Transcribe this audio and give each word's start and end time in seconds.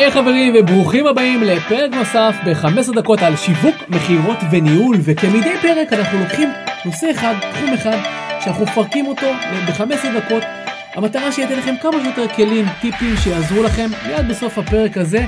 היי 0.00 0.10
חברים 0.10 0.54
וברוכים 0.58 1.06
הבאים 1.06 1.42
לפרק 1.42 1.94
נוסף 1.94 2.36
ב-15 2.46 2.94
דקות 2.96 3.22
על 3.22 3.36
שיווק, 3.36 3.74
מכירות 3.88 4.36
וניהול 4.50 4.96
וכמדי 5.02 5.52
פרק 5.62 5.92
אנחנו 5.92 6.18
לוקחים 6.18 6.48
נושא 6.84 7.10
אחד, 7.10 7.34
תחום 7.52 7.72
אחד, 7.74 7.96
שאנחנו 8.44 8.64
מפרקים 8.64 9.06
אותו 9.06 9.26
ב-15 9.66 10.08
דקות. 10.16 10.42
המטרה 10.94 11.32
שיהיה 11.32 11.58
לכם 11.58 11.74
כמה 11.82 11.92
שיותר 12.02 12.28
כלים, 12.28 12.66
טיפים 12.80 13.16
שיעזרו 13.16 13.62
לכם 13.62 13.90
מיד 14.06 14.28
בסוף 14.28 14.58
הפרק 14.58 14.96
הזה 14.96 15.24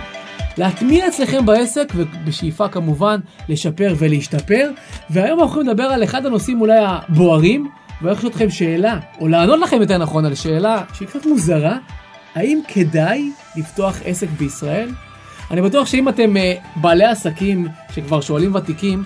להטמיע 0.58 1.08
אצלכם 1.08 1.46
בעסק 1.46 1.92
ובשאיפה 1.94 2.68
כמובן 2.68 3.20
לשפר 3.48 3.94
ולהשתפר. 3.98 4.70
והיום 5.10 5.40
אנחנו 5.40 5.54
הולכים 5.54 5.72
לדבר 5.72 5.92
על 5.92 6.04
אחד 6.04 6.26
הנושאים 6.26 6.60
אולי 6.60 6.78
הבוערים 6.86 7.68
ואני 8.02 8.16
לשאול 8.16 8.30
אתכם 8.32 8.50
שאלה, 8.50 8.98
או 9.20 9.28
לענות 9.28 9.60
לכם 9.60 9.80
יותר 9.80 9.98
נכון 9.98 10.24
על 10.24 10.34
שאלה 10.34 10.82
שהיא 10.94 11.08
קצת 11.08 11.26
מוזרה, 11.26 11.76
האם 12.34 12.60
כדאי 12.68 13.30
לפתוח 13.56 13.96
עסק 14.04 14.28
בישראל? 14.38 14.90
אני 15.50 15.62
בטוח 15.62 15.86
שאם 15.86 16.08
אתם 16.08 16.36
uh, 16.36 16.80
בעלי 16.80 17.04
עסקים 17.04 17.66
שכבר 17.94 18.20
שואלים 18.20 18.54
ותיקים, 18.54 19.02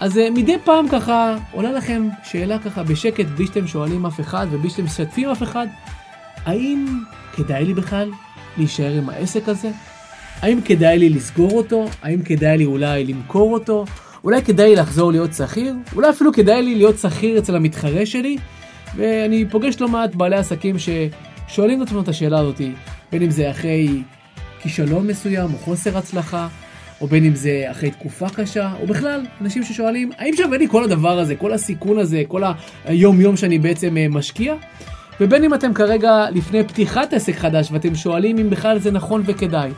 אז 0.00 0.16
uh, 0.16 0.20
מדי 0.34 0.56
פעם 0.64 0.88
ככה 0.88 1.36
עולה 1.52 1.72
לכם 1.72 2.08
שאלה 2.24 2.58
ככה 2.58 2.82
בשקט, 2.82 3.26
בלי 3.26 3.46
שאתם 3.46 3.66
שואלים 3.66 4.06
אף 4.06 4.20
אחד 4.20 4.46
ובלי 4.50 4.70
שאתם 4.70 4.84
משתפים 4.84 5.28
אף 5.28 5.42
אחד, 5.42 5.66
האם 6.44 7.02
כדאי 7.32 7.64
לי 7.64 7.74
בכלל 7.74 8.10
להישאר 8.56 8.92
עם 8.92 9.08
העסק 9.08 9.48
הזה? 9.48 9.70
האם 10.42 10.60
כדאי 10.60 10.98
לי 10.98 11.08
לסגור 11.08 11.50
אותו? 11.50 11.86
האם 12.02 12.22
כדאי 12.22 12.58
לי 12.58 12.64
אולי 12.64 13.04
למכור 13.04 13.52
אותו? 13.52 13.84
אולי 14.24 14.42
כדאי 14.42 14.68
לי 14.68 14.76
לחזור 14.76 15.12
להיות 15.12 15.34
שכיר? 15.34 15.74
אולי 15.94 16.10
אפילו 16.10 16.32
כדאי 16.32 16.62
לי 16.62 16.74
להיות 16.74 16.98
שכיר 16.98 17.38
אצל 17.38 17.56
המתחרה 17.56 18.06
שלי? 18.06 18.36
ואני 18.96 19.44
פוגש 19.50 19.80
לא 19.80 19.88
מעט 19.88 20.14
בעלי 20.14 20.36
עסקים 20.36 20.76
ששואלים 20.78 21.82
את 21.82 21.86
עצמם 21.86 22.00
את 22.00 22.08
השאלה 22.08 22.38
הזאתי, 22.38 22.72
בין 23.12 23.22
אם 23.22 23.30
זה 23.30 23.50
אחרי 23.50 24.02
כישלון 24.62 25.06
מסוים 25.06 25.52
או 25.54 25.58
חוסר 25.58 25.98
הצלחה, 25.98 26.48
או 27.00 27.06
בין 27.06 27.24
אם 27.24 27.34
זה 27.34 27.64
אחרי 27.70 27.90
תקופה 27.90 28.28
קשה, 28.28 28.72
או 28.80 28.86
בכלל, 28.86 29.26
אנשים 29.40 29.64
ששואלים, 29.64 30.10
האם 30.18 30.36
שווה 30.36 30.58
לי 30.58 30.68
כל 30.68 30.84
הדבר 30.84 31.18
הזה, 31.18 31.36
כל 31.36 31.52
הסיכון 31.52 31.98
הזה, 31.98 32.22
כל 32.28 32.42
היום 32.84 33.20
יום 33.20 33.36
שאני 33.36 33.58
בעצם 33.58 33.96
אה, 33.96 34.06
משקיע? 34.08 34.54
ובין 35.20 35.44
אם 35.44 35.54
אתם 35.54 35.74
כרגע 35.74 36.26
לפני 36.30 36.64
פתיחת 36.64 37.12
עסק 37.12 37.34
חדש 37.36 37.68
ואתם 37.72 37.94
שואלים 37.94 38.38
אם 38.38 38.50
בכלל 38.50 38.78
זה 38.78 38.90
נכון 38.90 39.22
וכדאי. 39.26 39.70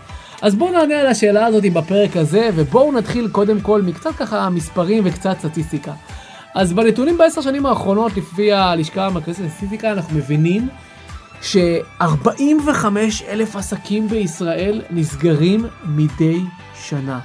אז 0.42 0.54
בואו 0.54 0.72
נענה 0.72 1.00
על 1.00 1.06
השאלה 1.06 1.46
הזאת 1.46 1.64
בפרק 1.72 2.16
הזה, 2.16 2.50
ובואו 2.54 2.92
נתחיל 2.92 3.28
קודם 3.28 3.60
כל 3.60 3.82
מקצת 3.82 4.14
ככה 4.16 4.50
מספרים 4.50 5.02
וקצת 5.06 5.38
סטטיסטיקה. 5.38 5.92
אז 6.54 6.72
בנתונים 6.72 7.18
בעשר 7.18 7.40
שנים 7.40 7.66
האחרונות, 7.66 8.16
לפי 8.16 8.52
הלשכה 8.52 9.06
המרכזית 9.06 9.46
לסטטיסטיקה, 9.46 9.92
אנחנו 9.92 10.16
מבינים 10.16 10.68
ש-45 11.42 12.86
אלף 13.28 13.56
עסקים 13.56 14.08
בישראל 14.08 14.82
נסגרים 14.90 15.66
מדי 15.84 16.40
שנה. 16.74 17.20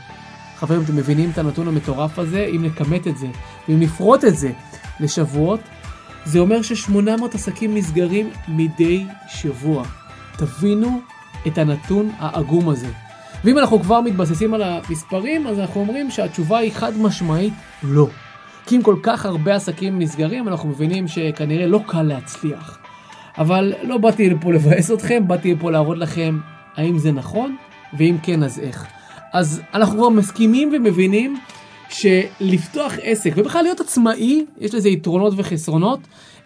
חברים, 0.57 0.81
אתם 0.81 0.95
מבינים 0.95 1.29
את 1.29 1.37
הנתון 1.37 1.67
המטורף 1.67 2.19
הזה? 2.19 2.49
אם 2.55 2.65
נכמת 2.65 3.07
את 3.07 3.17
זה, 3.17 3.27
ואם 3.67 3.79
נפרוט 3.79 4.25
את 4.25 4.37
זה 4.37 4.51
לשבועות, 4.99 5.59
זה 6.25 6.39
אומר 6.39 6.61
ש-800 6.61 7.23
עסקים 7.33 7.77
נסגרים 7.77 8.29
מדי 8.47 9.05
שבוע. 9.27 9.83
תבינו 10.37 11.01
את 11.47 11.57
הנתון 11.57 12.11
העגום 12.19 12.69
הזה. 12.69 12.89
ואם 13.43 13.57
אנחנו 13.57 13.79
כבר 13.79 14.01
מתבססים 14.01 14.53
על 14.53 14.63
המספרים, 14.63 15.47
אז 15.47 15.59
אנחנו 15.59 15.81
אומרים 15.81 16.11
שהתשובה 16.11 16.57
היא 16.57 16.71
חד 16.73 16.97
משמעית 16.97 17.53
לא. 17.83 18.07
כי 18.65 18.77
אם 18.77 18.83
כל 18.83 18.95
כך 19.03 19.25
הרבה 19.25 19.55
עסקים 19.55 19.99
נסגרים, 19.99 20.47
אנחנו 20.47 20.69
מבינים 20.69 21.07
שכנראה 21.07 21.67
לא 21.67 21.79
קל 21.87 22.01
להצליח. 22.01 22.86
אבל 23.37 23.73
לא 23.83 23.97
באתי 23.97 24.29
לפה 24.29 24.53
לבאס 24.53 24.91
אתכם, 24.91 25.27
באתי 25.27 25.53
לפה 25.53 25.71
להראות 25.71 25.97
לכם 25.97 26.39
האם 26.75 26.97
זה 26.97 27.11
נכון, 27.11 27.55
ואם 27.97 28.15
כן 28.23 28.43
אז 28.43 28.59
איך. 28.59 28.85
אז 29.33 29.61
אנחנו 29.73 29.97
כבר 29.97 30.09
מסכימים 30.09 30.71
ומבינים 30.73 31.37
שלפתוח 31.89 32.93
עסק, 33.01 33.31
ובכלל 33.35 33.63
להיות 33.63 33.79
עצמאי, 33.79 34.45
יש 34.57 34.73
לזה 34.73 34.89
יתרונות 34.89 35.33
וחסרונות. 35.37 35.99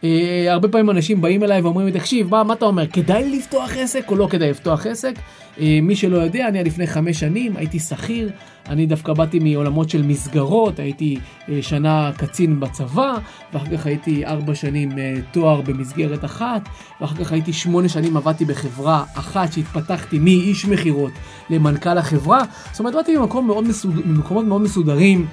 אה, 0.03 0.45
הרבה 0.49 0.67
פעמים 0.67 0.89
אנשים 0.89 1.21
באים 1.21 1.43
אליי 1.43 1.61
ואומרים 1.61 1.87
לי, 1.87 1.91
תקשיב, 1.93 2.29
מה, 2.29 2.43
מה 2.43 2.53
אתה 2.53 2.65
אומר, 2.65 2.87
כדאי 2.87 3.37
לפתוח 3.37 3.71
עסק 3.77 4.11
או 4.11 4.15
לא 4.15 4.27
כדאי 4.29 4.49
לפתוח 4.49 4.85
עסק? 4.85 5.13
אה, 5.59 5.79
מי 5.81 5.95
שלא 5.95 6.17
יודע, 6.17 6.47
אני 6.47 6.63
לפני 6.63 6.87
חמש 6.87 7.19
שנים 7.19 7.57
הייתי 7.57 7.79
שכיר, 7.79 8.29
אני 8.69 8.85
דווקא 8.85 9.13
באתי 9.13 9.39
מעולמות 9.39 9.89
של 9.89 10.03
מסגרות, 10.03 10.79
הייתי 10.79 11.17
אה, 11.49 11.61
שנה 11.61 12.11
קצין 12.17 12.59
בצבא, 12.59 13.13
ואחר 13.53 13.77
כך 13.77 13.85
הייתי 13.85 14.25
ארבע 14.25 14.55
שנים 14.55 14.89
תואר 15.31 15.61
במסגרת 15.61 16.25
אחת, 16.25 16.61
ואחר 17.01 17.15
כך 17.15 17.31
הייתי 17.31 17.53
שמונה 17.53 17.89
שנים 17.89 18.17
עבדתי 18.17 18.45
בחברה 18.45 19.03
אחת 19.13 19.53
שהתפתחתי 19.53 20.19
מאיש 20.19 20.65
מכירות 20.65 21.11
למנכ"ל 21.49 21.97
החברה. 21.97 22.41
זאת 22.71 22.79
אומרת, 22.79 22.93
באתי 22.93 23.17
ממקום 23.17 23.47
מאוד 23.47 23.67
מסוד... 23.67 24.07
ממקומות 24.07 24.45
מאוד 24.45 24.61
מסודרים, 24.61 25.25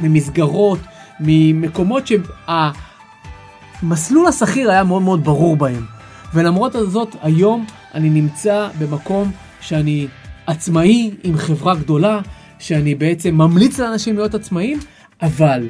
ממסגרות, 0.00 0.78
ממקומות 1.20 2.06
שהמסלול 3.80 4.26
השכיר 4.26 4.70
היה 4.70 4.84
מאוד 4.84 5.02
מאוד 5.02 5.24
ברור 5.24 5.56
בהם. 5.56 5.84
ולמרות 6.34 6.72
זאת, 6.88 7.16
היום 7.22 7.66
אני 7.94 8.10
נמצא 8.10 8.68
במקום 8.78 9.30
שאני 9.60 10.06
עצמאי 10.46 11.10
עם 11.22 11.36
חברה 11.36 11.74
גדולה, 11.74 12.20
שאני 12.58 12.94
בעצם 12.94 13.34
ממליץ 13.34 13.78
לאנשים 13.78 14.16
להיות 14.16 14.34
עצמאים, 14.34 14.78
אבל 15.22 15.68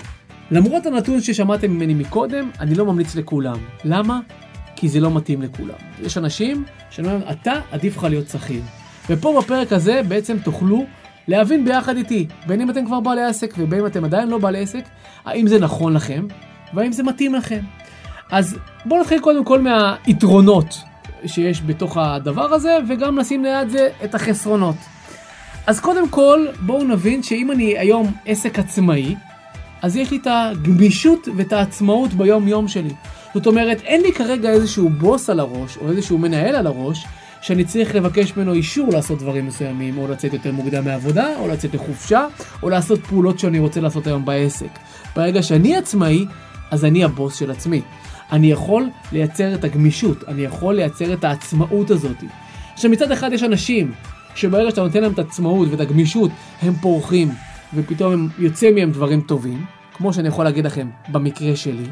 למרות 0.50 0.87
הנתון 0.87 1.21
ששמעתם 1.21 1.71
ממני 1.71 1.94
מקודם, 1.94 2.50
אני 2.60 2.75
לא 2.75 2.87
ממליץ 2.87 3.15
לכולם. 3.15 3.56
למה? 3.84 4.21
כי 4.77 4.88
זה 4.88 5.00
לא 5.00 5.15
מתאים 5.15 5.42
לכולם. 5.42 5.75
יש 6.03 6.19
אנשים 6.19 6.65
שאומרים, 6.91 7.21
אתה 7.31 7.53
עדיף 7.72 7.97
לך 7.97 8.04
להיות 8.04 8.28
שכיר. 8.28 8.62
ופה 9.10 9.41
בפרק 9.42 9.72
הזה 9.72 10.00
בעצם 10.09 10.38
תוכלו 10.38 10.84
להבין 11.28 11.65
ביחד 11.65 11.97
איתי, 11.97 12.27
בין 12.47 12.60
אם 12.60 12.71
אתם 12.71 12.87
כבר 12.87 13.00
בעלי 13.00 13.22
עסק 13.22 13.54
ובין 13.59 13.81
אם 13.81 13.87
אתם 13.87 14.04
עדיין 14.04 14.28
לא 14.28 14.38
בעלי 14.38 14.59
עסק, 14.59 14.84
האם 15.25 15.47
זה 15.47 15.59
נכון 15.59 15.92
לכם 15.92 16.27
והאם 16.75 16.92
זה 16.92 17.03
מתאים 17.03 17.34
לכם. 17.34 17.60
אז 18.30 18.58
בואו 18.84 19.00
נתחיל 19.00 19.20
קודם 19.20 19.44
כל 19.44 19.60
מהיתרונות 19.60 20.78
שיש 21.26 21.62
בתוך 21.62 21.96
הדבר 21.96 22.54
הזה, 22.54 22.78
וגם 22.88 23.18
נשים 23.18 23.44
ליד 23.44 23.68
זה 23.68 23.88
את 24.04 24.14
החסרונות. 24.14 24.76
אז 25.66 25.80
קודם 25.80 26.08
כל, 26.08 26.46
בואו 26.60 26.84
נבין 26.84 27.22
שאם 27.22 27.50
אני 27.50 27.78
היום 27.78 28.12
עסק 28.26 28.58
עצמאי, 28.58 29.14
אז 29.82 29.96
יש 29.96 30.10
לי 30.10 30.16
את 30.16 30.26
הגמישות 30.30 31.28
ואת 31.36 31.52
העצמאות 31.52 32.14
ביום 32.14 32.48
יום 32.48 32.68
שלי. 32.68 32.94
זאת 33.34 33.46
אומרת, 33.46 33.80
אין 33.80 34.00
לי 34.00 34.12
כרגע 34.12 34.50
איזשהו 34.50 34.88
בוס 34.88 35.30
על 35.30 35.41
הראש, 35.41 35.76
או 35.76 35.91
איזשהו 35.91 36.18
מנהל 36.18 36.56
על 36.56 36.66
הראש, 36.66 37.06
שאני 37.42 37.64
צריך 37.64 37.94
לבקש 37.94 38.36
ממנו 38.36 38.52
אישור 38.52 38.88
לעשות 38.92 39.18
דברים 39.18 39.47
מסוימים, 39.47 39.98
או 39.98 40.08
לצאת 40.08 40.32
יותר 40.32 40.52
מוקדם 40.52 40.84
מעבודה, 40.84 41.26
או 41.38 41.48
לצאת 41.48 41.74
לחופשה, 41.74 42.26
או 42.62 42.70
לעשות 42.70 43.06
פעולות 43.06 43.38
שאני 43.38 43.58
רוצה 43.58 43.80
לעשות 43.80 44.06
היום 44.06 44.24
בעסק. 44.24 44.78
ברגע 45.16 45.42
שאני 45.42 45.76
עצמאי, 45.76 46.26
אז 46.70 46.84
אני 46.84 47.04
הבוס 47.04 47.36
של 47.36 47.50
עצמי. 47.50 47.82
אני 48.32 48.50
יכול 48.50 48.88
לייצר 49.12 49.54
את 49.54 49.64
הגמישות, 49.64 50.24
אני 50.28 50.42
יכול 50.42 50.74
לייצר 50.74 51.12
את 51.12 51.24
העצמאות 51.24 51.91
הזאת. 51.91 52.16
עכשיו 52.74 52.91
מצד 52.91 53.12
אחד 53.12 53.32
יש 53.32 53.42
אנשים 53.42 53.92
שברגע 54.34 54.70
שאתה 54.70 54.82
נותן 54.82 55.02
להם 55.02 55.12
את 55.12 55.18
העצמאות 55.18 55.68
ואת 55.70 55.80
הגמישות, 55.80 56.30
הם 56.62 56.74
פורחים, 56.74 57.28
ופתאום 57.74 58.12
הם 58.12 58.28
יוצא 58.38 58.70
מהם 58.70 58.91
דברים 58.91 59.20
טובים, 59.20 59.64
כמו 59.94 60.12
שאני 60.12 60.28
יכול 60.28 60.44
להגיד 60.44 60.64
לכם 60.66 60.88
במקרה 61.08 61.56
שלי. 61.56 61.86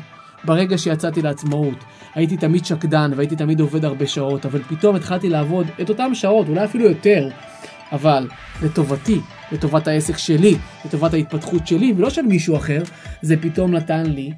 ברגע 0.44 0.78
שיצאתי 0.78 1.22
לעצמאות, 1.22 1.84
הייתי 2.14 2.36
תמיד 2.36 2.64
שקדן 2.64 3.10
והייתי 3.16 3.36
תמיד 3.36 3.60
עובד 3.60 3.84
הרבה 3.84 4.06
שעות, 4.06 4.46
אבל 4.46 4.62
פתאום 4.62 4.96
התחלתי 4.96 5.28
לעבוד 5.28 5.66
את 5.80 5.88
אותן 5.88 6.14
שעות, 6.14 6.48
אולי 6.48 6.64
אפילו 6.64 6.84
יותר, 6.84 7.28
אבל 7.92 8.28
לטובתי, 8.62 9.20
לטובת 9.52 9.88
העסק 9.88 10.18
שלי, 10.18 10.56
לטובת 10.84 11.14
ההתפתחות 11.14 11.66
שלי, 11.66 11.94
ולא 11.96 12.10
של 12.10 12.22
מישהו 12.22 12.56
אחר, 12.56 12.82
זה 13.22 13.36
פתאום 13.40 13.74
נתן 13.74 14.06
לי 14.06 14.32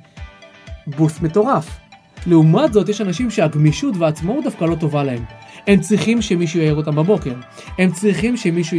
בוסט 0.86 1.22
מטורף. 1.22 1.80
לעומת 2.26 2.72
זאת, 2.72 2.88
יש 2.88 3.00
אנשים 3.00 3.30
שהגמישות 3.30 3.96
והעצמאות 3.96 4.44
דווקא 4.44 4.64
לא 4.64 4.74
טובה 4.74 5.04
להם. 5.04 5.24
הם 5.66 5.80
צריכים 5.80 6.22
שמישהו 6.22 6.60
יעיר 6.60 6.74
אותם 6.74 6.96
בבוקר. 6.96 7.34
הם 7.78 7.92
צריכים 7.92 8.36
שמישהו 8.36 8.78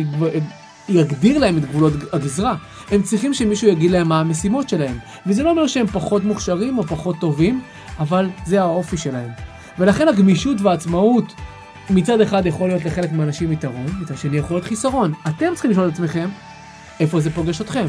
יגדיר 0.89 1.37
להם 1.37 1.57
את 1.57 1.65
גבולות 1.65 1.93
הגזרה. 2.13 2.55
הם 2.91 3.01
צריכים 3.01 3.33
שמישהו 3.33 3.67
יגיד 3.67 3.91
להם 3.91 4.09
מה 4.09 4.19
המשימות 4.19 4.69
שלהם. 4.69 4.97
וזה 5.27 5.43
לא 5.43 5.49
אומר 5.49 5.67
שהם 5.67 5.87
פחות 5.87 6.23
מוכשרים 6.23 6.77
או 6.77 6.83
פחות 6.83 7.15
טובים, 7.19 7.61
אבל 7.99 8.29
זה 8.45 8.61
האופי 8.61 8.97
שלהם. 8.97 9.29
ולכן 9.79 10.07
הגמישות 10.07 10.61
והעצמאות 10.61 11.33
מצד 11.89 12.21
אחד 12.21 12.45
יכול 12.45 12.67
להיות 12.67 12.85
לחלק 12.85 13.11
מהאנשים 13.11 13.51
יתרון, 13.51 13.85
מצד 14.01 14.17
שני 14.17 14.37
יכול 14.37 14.55
להיות 14.55 14.67
חיסרון. 14.67 15.13
אתם 15.27 15.47
צריכים 15.53 15.71
לשאול 15.71 15.87
את 15.87 15.93
עצמכם, 15.93 16.29
איפה 16.99 17.19
זה 17.19 17.29
פוגש 17.31 17.61
אתכם? 17.61 17.85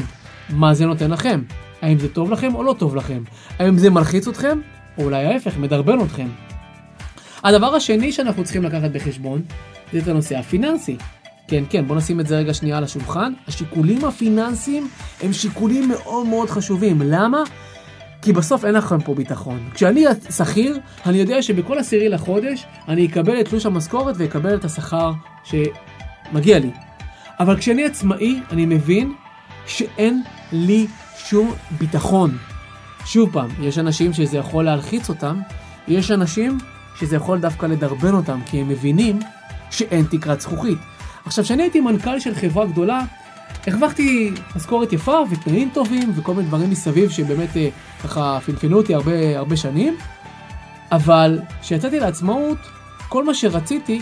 מה 0.49 0.73
זה 0.73 0.85
נותן 0.85 1.11
לכם? 1.11 1.41
האם 1.81 1.99
זה 1.99 2.09
טוב 2.09 2.31
לכם 2.31 2.55
או 2.55 2.63
לא 2.63 2.75
טוב 2.79 2.95
לכם? 2.95 3.23
האם 3.59 3.77
זה 3.77 3.89
מלחיץ 3.89 4.27
אתכם? 4.27 4.59
או 4.97 5.03
אולי 5.03 5.25
ההפך, 5.25 5.57
מדרבן 5.57 6.01
אתכם. 6.01 6.27
הדבר 7.43 7.75
השני 7.75 8.11
שאנחנו 8.11 8.43
צריכים 8.43 8.63
לקחת 8.63 8.91
בחשבון, 8.91 9.41
זה 9.93 9.99
את 9.99 10.07
הנושא 10.07 10.37
הפיננסי. 10.37 10.97
כן, 11.47 11.63
כן, 11.69 11.87
בוא 11.87 11.95
נשים 11.95 12.19
את 12.19 12.27
זה 12.27 12.37
רגע 12.37 12.53
שנייה 12.53 12.77
על 12.77 12.83
השולחן. 12.83 13.33
השיקולים 13.47 14.05
הפיננסיים 14.05 14.89
הם 15.21 15.33
שיקולים 15.33 15.89
מאוד 15.89 16.27
מאוד 16.27 16.49
חשובים. 16.49 17.01
למה? 17.05 17.43
כי 18.21 18.33
בסוף 18.33 18.65
אין 18.65 18.73
לכם 18.73 19.01
פה 19.01 19.15
ביטחון. 19.15 19.69
כשאני 19.73 20.05
שכיר, 20.37 20.79
אני 21.05 21.17
יודע 21.17 21.41
שבכל 21.41 21.77
עשירי 21.77 22.09
לחודש 22.09 22.65
אני 22.87 23.05
אקבל 23.05 23.39
את 23.39 23.49
תלוש 23.49 23.65
המשכורת 23.65 24.15
ואקבל 24.17 24.55
את 24.55 24.65
השכר 24.65 25.11
שמגיע 25.43 26.59
לי. 26.59 26.71
אבל 27.39 27.57
כשאני 27.57 27.85
עצמאי, 27.85 28.39
אני 28.51 28.65
מבין 28.65 29.13
שאין 29.65 30.23
לי 30.51 30.87
שום 31.17 31.53
ביטחון. 31.71 32.37
שוב 33.05 33.29
פעם, 33.31 33.49
יש 33.61 33.77
אנשים 33.77 34.13
שזה 34.13 34.37
יכול 34.37 34.65
להלחיץ 34.65 35.09
אותם, 35.09 35.39
יש 35.87 36.11
אנשים 36.11 36.57
שזה 36.99 37.15
יכול 37.15 37.39
דווקא 37.39 37.65
לדרבן 37.65 38.13
אותם, 38.13 38.39
כי 38.45 38.61
הם 38.61 38.69
מבינים 38.69 39.19
שאין 39.71 40.05
תקרת 40.09 40.41
זכוכית. 40.41 40.77
עכשיו, 41.25 41.43
כשאני 41.43 41.63
הייתי 41.63 41.79
מנכ"ל 41.79 42.19
של 42.19 42.35
חברה 42.35 42.65
גדולה, 42.65 43.01
הרווחתי 43.67 44.31
משכורת 44.55 44.93
יפה 44.93 45.19
ותנאים 45.29 45.69
טובים 45.73 46.11
וכל 46.15 46.33
מיני 46.33 46.47
דברים 46.47 46.69
מסביב 46.69 47.09
שבאמת 47.09 47.57
אה, 47.57 47.69
ככה 48.03 48.39
פנפנו 48.45 48.77
אותי 48.77 48.95
הרבה, 48.95 49.37
הרבה 49.37 49.57
שנים, 49.57 49.97
אבל 50.91 51.39
כשיצאתי 51.61 51.99
לעצמאות, 51.99 52.57
כל 53.09 53.25
מה 53.25 53.33
שרציתי 53.33 54.01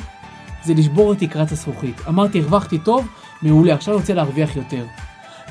זה 0.64 0.74
לשבור 0.74 1.14
את 1.14 1.20
תקרת 1.20 1.52
הזכוכית. 1.52 2.02
אמרתי, 2.08 2.40
הרווחתי 2.40 2.78
טוב, 2.78 3.08
מעולה, 3.42 3.74
עכשיו 3.74 3.94
אני 3.94 4.02
רוצה 4.02 4.14
להרוויח 4.14 4.56
יותר. 4.56 4.86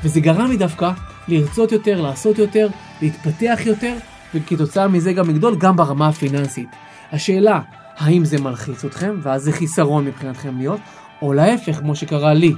וזה 0.04 0.20
גרם 0.20 0.50
לי 0.50 0.56
דווקא 0.56 0.90
לרצות 1.28 1.72
יותר, 1.72 2.00
לעשות 2.00 2.38
יותר, 2.38 2.68
להתפתח 3.02 3.58
יותר, 3.66 3.96
וכתוצאה 4.34 4.88
מזה 4.88 5.12
גם 5.12 5.30
לגדול 5.30 5.56
גם 5.58 5.76
ברמה 5.76 6.08
הפיננסית. 6.08 6.68
השאלה, 7.12 7.60
האם 7.98 8.24
זה 8.24 8.40
מלחיץ 8.40 8.84
אתכם, 8.84 9.18
ואז 9.22 9.42
זה 9.42 9.52
חיסרון 9.52 10.04
מבחינתכם 10.04 10.58
להיות, 10.58 10.80
או 11.22 11.32
להפך, 11.32 11.78
כמו 11.78 11.96
שקרה 11.96 12.34
לי. 12.34 12.52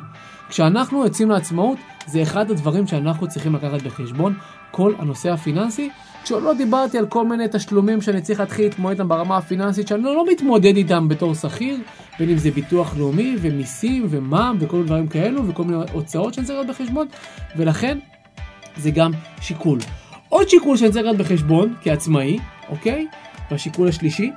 כשאנחנו 0.48 1.04
יוצאים 1.04 1.30
לעצמאות, 1.30 1.78
זה 2.06 2.22
אחד 2.22 2.50
הדברים 2.50 2.86
שאנחנו 2.86 3.28
צריכים 3.28 3.54
לקחת 3.54 3.82
בחשבון, 3.82 4.34
כל 4.70 4.94
הנושא 4.98 5.30
הפיננסי, 5.30 5.90
כשעוד 6.24 6.42
לא 6.42 6.54
דיברתי 6.54 6.98
על 6.98 7.06
כל 7.06 7.26
מיני 7.26 7.44
תשלומים 7.52 8.00
שאני 8.00 8.20
צריך 8.20 8.40
להתחיל 8.40 8.64
להתמודד 8.64 8.90
איתם 8.90 9.08
ברמה 9.08 9.36
הפיננסית, 9.36 9.88
שאני 9.88 10.02
לא 10.02 10.24
מתמודד 10.32 10.76
איתם 10.76 11.08
בתור 11.08 11.34
שכיר, 11.34 11.78
בין 12.18 12.30
אם 12.30 12.36
זה 12.36 12.50
ביטוח 12.50 12.96
לאומי 12.96 13.36
ומיסים 13.40 14.06
ומע"מ 14.10 14.56
וכל 14.60 14.76
מיני 14.76 14.86
דברים 14.86 15.08
כאלו 15.08 15.48
וכל 15.48 15.64
מיני 15.64 15.84
הוצאות 15.92 16.34
שאני 16.34 16.46
צריך 16.46 16.58
לקחת 16.58 16.80
בחשבון, 16.80 17.06
ולכן 17.56 17.98
זה 18.76 18.90
גם 18.90 19.12
שיקול. 19.40 19.78
עוד 20.32 20.49
שיקול 20.49 20.76
שאני 20.76 20.93
צריך 20.93 21.06
לקחת 21.06 21.19
בחשבון 21.19 21.75
כעצמאי, 21.82 22.38
אוקיי? 22.69 23.06
והשיקול 23.50 23.88
השלישי, 23.88 24.31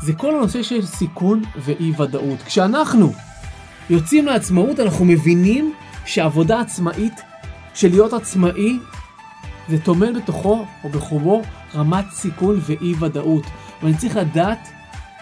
זה 0.00 0.12
כל 0.12 0.34
הנושא 0.34 0.62
של 0.62 0.86
סיכון 0.86 1.42
ואי 1.56 1.92
ודאות. 1.98 2.42
כשאנחנו 2.42 3.12
יוצאים 3.90 4.26
לעצמאות 4.26 4.80
אנחנו 4.80 5.04
מבינים 5.04 5.72
שעבודה 6.06 6.60
עצמאית, 6.60 7.20
של 7.74 7.88
להיות 7.88 8.12
עצמאי, 8.12 8.78
זה 9.68 9.78
טומן 9.78 10.14
בתוכו 10.14 10.66
או 10.84 10.88
בחובו 10.88 11.42
רמת 11.74 12.04
סיכון 12.12 12.60
ואי 12.66 12.94
ודאות. 13.00 13.44
ואני 13.82 13.96
צריך 13.96 14.16
לדעת 14.16 14.68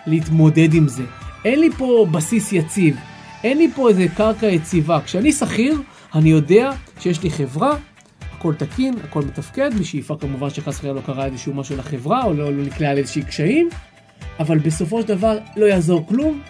להתמודד 0.06 0.74
עם 0.74 0.88
זה. 0.88 1.04
אין 1.44 1.60
לי 1.60 1.70
פה 1.70 2.06
בסיס 2.10 2.52
יציב, 2.52 2.96
אין 3.44 3.58
לי 3.58 3.70
פה 3.74 3.88
איזה 3.88 4.06
קרקע 4.16 4.46
יציבה. 4.46 5.00
כשאני 5.04 5.32
שכיר, 5.32 5.82
אני 6.14 6.30
יודע 6.30 6.70
שיש 7.00 7.22
לי 7.22 7.30
חברה, 7.30 7.76
הכל 8.46 8.66
תקין, 8.66 8.94
הכל 9.04 9.22
מתפקד, 9.22 9.70
בשאיפה 9.80 10.16
כמובן 10.20 10.50
שחס 10.50 10.78
וחלילה 10.78 10.94
לא 10.94 11.00
קרה 11.00 11.26
איזשהו 11.26 11.54
משהו 11.54 11.76
לחברה, 11.76 12.24
או 12.24 12.32
לא, 12.34 12.52
לא 12.52 12.62
נקלע 12.64 12.90
על 12.90 12.98
איזשהי 12.98 13.22
קשיים, 13.22 13.68
אבל 14.40 14.58
בסופו 14.58 15.02
של 15.02 15.08
דבר 15.08 15.38
לא 15.56 15.66
יעזור 15.66 16.06
כלום, 16.08 16.40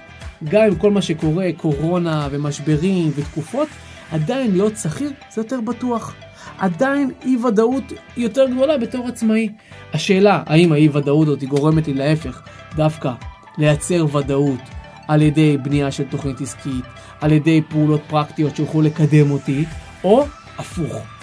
גם 0.45 0.63
עם 0.63 0.75
כל 0.75 0.91
מה 0.91 1.03
שקורה, 1.03 1.49
קורונה 1.57 2.29
ומשברים 2.31 3.11
ותקופות, 3.17 3.69
עדיין 4.13 4.51
להיות 4.51 4.77
שכיר 4.77 5.11
זה 5.35 5.41
יותר 5.41 5.61
בטוח. 5.61 6.15
עדיין 6.59 7.11
אי 7.25 7.37
ודאות 7.37 7.93
יותר 8.17 8.47
גדולה 8.47 8.79
בתור 8.79 9.09
עצמאי. 9.09 9.49
השאלה, 9.93 10.43
האם 10.47 10.73
האי 10.73 10.89
ודאות 10.89 11.29
הזאת 11.29 11.45
גורמת 11.45 11.87
לי 11.87 11.95
להפך, 11.95 12.43
דווקא 12.77 13.13
לייצר 13.59 14.17
ודאות 14.17 14.61
על 15.09 15.23
ידי 15.23 15.57
בנייה 15.57 15.91
של 15.91 16.05
תוכנית 16.05 16.41
עסקית, 16.41 16.85
על 17.21 17.33
ידי 17.33 17.63
פעולות 17.69 18.01
פרקטיות 18.09 18.57
שיוכלו 18.57 18.83
לקדם 18.83 19.31
אותי, 19.31 19.65
או 20.05 20.27
הפוך. 20.59 21.16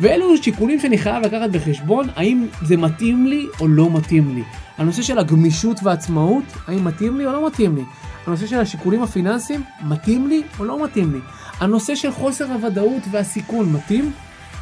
ואלו 0.00 0.36
שיקולים 0.36 0.80
שאני 0.80 0.98
חייב 0.98 1.26
לקחת 1.26 1.50
בחשבון, 1.50 2.08
האם 2.16 2.46
זה 2.62 2.76
מתאים 2.76 3.26
לי 3.26 3.46
או 3.60 3.68
לא 3.68 3.90
מתאים 3.90 4.34
לי. 4.34 4.42
הנושא 4.78 5.02
של 5.02 5.18
הגמישות 5.18 5.80
והעצמאות, 5.82 6.44
האם 6.66 6.84
מתאים 6.84 7.18
לי 7.18 7.26
או 7.26 7.32
לא 7.32 7.46
מתאים 7.46 7.76
לי. 7.76 7.82
הנושא 8.26 8.46
של 8.46 8.60
השיקולים 8.60 9.02
הפיננסיים, 9.02 9.62
מתאים 9.82 10.28
לי 10.28 10.42
או 10.58 10.64
לא 10.64 10.84
מתאים 10.84 11.12
לי. 11.12 11.18
הנושא 11.60 11.94
של 11.94 12.12
חוסר 12.12 12.52
הוודאות 12.52 13.02
והסיכון, 13.10 13.72
מתאים 13.72 14.12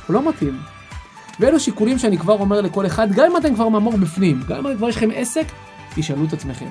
או 0.09 0.15
לא 0.15 0.29
מתאים. 0.29 0.59
ואלו 1.41 1.61
שיקולים 1.61 1.99
שאני 1.99 2.19
כבר 2.19 2.33
אומר 2.33 2.61
לכל 2.61 2.87
אחד, 2.87 3.13
גם 3.13 3.31
אם 3.31 3.37
אתם 3.37 3.55
כבר 3.55 3.69
ממור 3.69 3.97
בפנים, 3.97 4.41
גם 4.49 4.67
אם 4.67 4.77
כבר 4.77 4.89
יש 4.89 4.97
לכם 4.97 5.09
עסק, 5.15 5.47
תשאלו 5.95 6.25
את 6.25 6.33
עצמכם, 6.33 6.67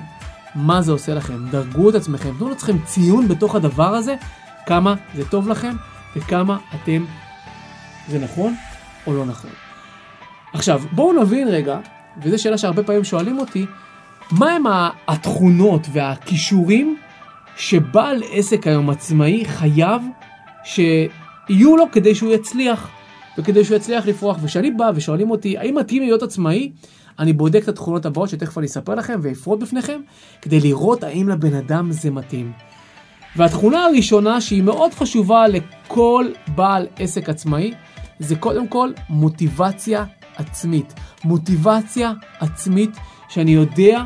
מה 0.54 0.82
זה 0.82 0.92
עושה 0.92 1.14
לכם? 1.14 1.46
דרגו 1.50 1.90
את 1.90 1.94
עצמכם, 1.94 2.30
תנו 2.38 2.48
לעצמכם 2.48 2.78
ציון 2.84 3.28
בתוך 3.28 3.54
הדבר 3.54 3.94
הזה, 3.94 4.14
כמה 4.66 4.94
זה 5.14 5.24
טוב 5.28 5.48
לכם 5.48 5.72
וכמה 6.16 6.58
אתם, 6.74 7.04
זה 8.08 8.18
נכון 8.18 8.54
או 9.06 9.14
לא 9.14 9.24
נכון. 9.24 9.50
עכשיו, 10.52 10.82
בואו 10.92 11.22
נבין 11.22 11.48
רגע, 11.48 11.78
וזו 12.22 12.42
שאלה 12.42 12.58
שהרבה 12.58 12.82
פעמים 12.82 13.04
שואלים 13.04 13.38
אותי, 13.38 13.66
מהם 14.32 14.64
התכונות 15.08 15.86
והכישורים 15.92 16.96
שבעל 17.56 18.22
עסק 18.32 18.66
היום 18.66 18.90
עצמאי 18.90 19.44
חייב 19.44 20.02
שיהיו 20.64 21.76
לו 21.76 21.84
כדי 21.92 22.14
שהוא 22.14 22.32
יצליח 22.32 22.90
וכדי 23.38 23.64
שהוא 23.64 23.76
יצליח 23.76 24.06
לפרוח. 24.06 24.38
וכשאני 24.42 24.70
בא 24.70 24.90
ושואלים 24.94 25.30
אותי 25.30 25.58
האם 25.58 25.78
מתאים 25.78 26.02
להיות 26.02 26.22
עצמאי, 26.22 26.72
אני 27.18 27.32
בודק 27.32 27.62
את 27.62 27.68
התכונות 27.68 28.06
הבאות 28.06 28.28
שתכף 28.28 28.58
אני 28.58 28.66
אספר 28.66 28.94
לכם 28.94 29.18
ואפרוט 29.22 29.60
בפניכם 29.60 30.00
כדי 30.42 30.60
לראות 30.60 31.04
האם 31.04 31.28
לבן 31.28 31.54
אדם 31.54 31.92
זה 31.92 32.10
מתאים. 32.10 32.52
והתכונה 33.36 33.84
הראשונה 33.84 34.40
שהיא 34.40 34.62
מאוד 34.62 34.94
חשובה 34.94 35.44
לכל 35.48 36.26
בעל 36.54 36.86
עסק 36.98 37.28
עצמאי 37.28 37.72
זה 38.18 38.36
קודם 38.36 38.68
כל 38.68 38.90
מוטיבציה 39.10 40.04
עצמית. 40.36 40.94
מוטיבציה 41.24 42.12
עצמית 42.40 42.90
שאני 43.28 43.50
יודע 43.50 44.02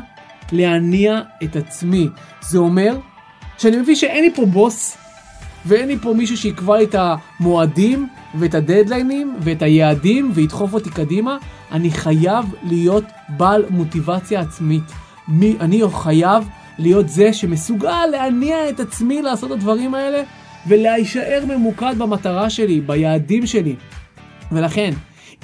להניע 0.51 1.21
את 1.43 1.55
עצמי. 1.55 2.09
זה 2.41 2.57
אומר 2.57 2.97
שאני 3.57 3.77
מבין 3.77 3.95
שאין 3.95 4.23
לי 4.23 4.35
פה 4.35 4.45
בוס 4.45 4.97
ואין 5.65 5.87
לי 5.87 5.97
פה 5.97 6.13
מישהו 6.13 6.37
שיקבע 6.37 6.77
לי 6.77 6.83
את 6.83 6.95
המועדים 6.97 8.07
ואת 8.35 8.55
הדדליינים 8.55 9.35
ואת 9.41 9.61
היעדים 9.61 10.31
וידחוף 10.33 10.73
אותי 10.73 10.89
קדימה. 10.89 11.37
אני 11.71 11.91
חייב 11.91 12.45
להיות 12.63 13.03
בעל 13.29 13.65
מוטיבציה 13.69 14.39
עצמית. 14.39 14.83
מי, 15.27 15.55
אני 15.59 15.81
חייב 15.93 16.47
להיות 16.79 17.09
זה 17.09 17.33
שמסוגל 17.33 18.05
להניע 18.11 18.69
את 18.69 18.79
עצמי 18.79 19.21
לעשות 19.21 19.51
את 19.51 19.55
הדברים 19.55 19.93
האלה 19.93 20.23
ולהישאר 20.67 21.43
ממוקד 21.47 21.93
במטרה 21.97 22.49
שלי, 22.49 22.81
ביעדים 22.81 23.47
שלי. 23.47 23.75
ולכן, 24.51 24.91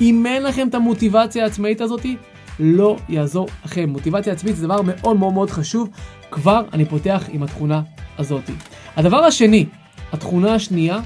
אם 0.01 0.25
אין 0.25 0.43
לכם 0.43 0.67
את 0.67 0.75
המוטיבציה 0.75 1.43
העצמאית 1.43 1.81
הזאתי, 1.81 2.17
לא 2.59 2.97
יעזור 3.09 3.47
לכם. 3.65 3.89
מוטיבציה 3.89 4.33
עצמית 4.33 4.55
זה 4.55 4.67
דבר 4.67 4.81
מאוד 4.81 5.17
מאוד 5.17 5.33
מאוד 5.33 5.49
חשוב. 5.49 5.89
כבר 6.31 6.63
אני 6.73 6.85
פותח 6.85 7.23
עם 7.31 7.43
התכונה 7.43 7.81
הזאתי. 8.17 8.53
הדבר 8.95 9.17
השני, 9.17 9.65
התכונה 10.13 10.53
השנייה, 10.53 10.99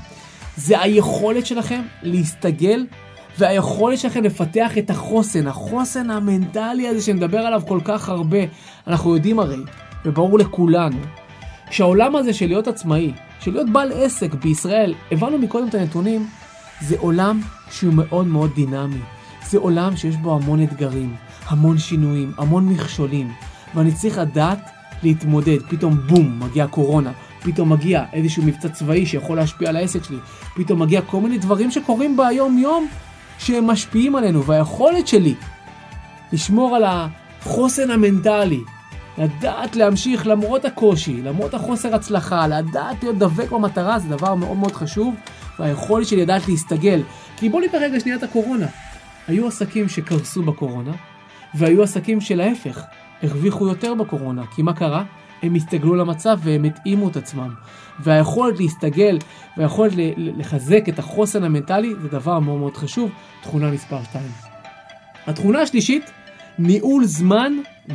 זה 0.58 0.81
היכולת 0.81 1.46
שלכם 1.46 1.81
להסתגל 2.03 2.86
והיכולת 3.38 3.98
שלכם 3.98 4.24
לפתח 4.24 4.77
את 4.77 4.89
החוסן, 4.89 5.48
החוסן 5.48 6.10
המנטלי 6.10 6.88
הזה 6.88 7.01
שנדבר 7.01 7.39
עליו 7.39 7.62
כל 7.67 7.79
כך 7.84 8.10
הרבה. 8.10 8.38
אנחנו 8.88 9.15
יודעים 9.15 9.39
הרי, 9.39 9.58
וברור 10.05 10.39
לכולנו, 10.39 10.98
שהעולם 11.72 12.15
הזה 12.15 12.34
של 12.34 12.48
להיות 12.48 12.67
עצמאי, 12.67 13.12
של 13.39 13.51
להיות 13.51 13.70
בעל 13.70 13.91
עסק 13.91 14.34
בישראל, 14.34 14.93
הבנו 15.12 15.38
מקודם 15.38 15.67
את 15.67 15.75
הנתונים, 15.75 16.27
זה 16.81 16.95
עולם 17.00 17.41
שהוא 17.71 17.93
מאוד 17.93 18.27
מאוד 18.27 18.51
דינמי. 18.55 19.00
זה 19.50 19.57
עולם 19.57 19.97
שיש 19.97 20.15
בו 20.15 20.35
המון 20.35 20.63
אתגרים, 20.63 21.15
המון 21.47 21.77
שינויים, 21.77 22.31
המון 22.38 22.69
מכשולים, 22.69 23.31
ואני 23.75 23.91
צריך 23.91 24.17
לדעת 24.17 24.69
להתמודד. 25.03 25.61
פתאום 25.69 25.97
בום, 26.07 26.39
מגיעה 26.39 26.67
קורונה, 26.67 27.11
פתאום 27.41 27.69
מגיע 27.69 28.03
איזשהו 28.13 28.43
מבצע 28.43 28.69
צבאי 28.69 29.05
שיכול 29.05 29.38
להשפיע 29.38 29.69
על 29.69 29.75
העסק 29.75 30.03
שלי, 30.03 30.17
פתאום 30.55 30.81
מגיע 30.81 31.01
כל 31.01 31.19
מיני 31.21 31.38
דברים 31.38 31.71
שקורים 31.71 32.17
ביום 32.17 32.57
יום 32.57 32.88
שהם 33.39 33.67
משפיעים 33.67 34.15
עלינו, 34.15 34.45
והיכולת 34.45 35.07
שלי 35.07 35.35
לשמור 36.33 36.75
על 36.75 36.83
החוסן 36.83 37.91
המנטלי, 37.91 38.59
לדעת 39.17 39.75
להמשיך 39.75 40.27
למרות 40.27 40.65
הקושי, 40.65 41.21
למרות 41.21 41.53
החוסר 41.53 41.95
הצלחה, 41.95 42.47
לדעת 42.47 43.03
להיות 43.03 43.17
דבק 43.17 43.51
במטרה 43.51 44.00
זה 44.00 44.09
דבר 44.09 44.35
מאוד 44.35 44.57
מאוד 44.57 44.71
חשוב, 44.71 45.15
והיכולת 45.60 46.08
שלי 46.08 46.22
לדעת 46.22 46.48
להסתגל. 46.48 47.01
כי 47.38 47.50
בוא 47.50 47.62
ניקח 47.62 47.77
רגע 47.81 48.00
שנייה 48.00 48.17
את 48.17 48.24
הקורונה. 48.24 48.67
היו 49.27 49.48
עסקים 49.48 49.89
שקרסו 49.89 50.43
בקורונה, 50.43 50.91
והיו 51.53 51.84
עסקים 51.84 52.22
שלהפך, 52.22 52.81
הרוויחו 53.24 53.67
יותר 53.67 53.93
בקורונה. 53.93 54.46
כי 54.55 54.62
מה 54.62 54.74
קרה? 54.74 55.03
הם 55.41 55.55
הסתגלו 55.55 55.96
למצב 55.96 56.39
והם 56.43 56.63
התאימו 56.63 57.08
את 57.10 57.17
עצמם. 57.17 57.53
והיכולת 58.00 58.60
להסתגל 58.60 59.17
והיכולת 59.58 59.93
לחזק 60.17 60.89
את 60.89 61.00
החוסן 61.00 61.43
המנטלי 61.43 61.93
זה 62.01 62.08
דבר 62.08 62.39
מאוד 62.39 62.60
מאוד 62.60 62.77
חשוב, 62.77 63.12
תכונה 63.41 63.72
מספר 63.72 64.03
2. 64.03 64.25
התכונה 65.27 65.62
השלישית, 65.62 66.12
ניהול 66.60 67.05
זמן 67.05 67.53